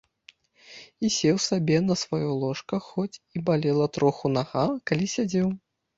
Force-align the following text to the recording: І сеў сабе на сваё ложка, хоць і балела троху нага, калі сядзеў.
І 1.05 1.11
сеў 1.15 1.35
сабе 1.47 1.77
на 1.89 1.97
сваё 2.03 2.31
ложка, 2.43 2.75
хоць 2.89 3.19
і 3.19 3.37
балела 3.51 3.87
троху 3.99 4.25
нага, 4.39 4.65
калі 4.91 5.05
сядзеў. 5.19 5.47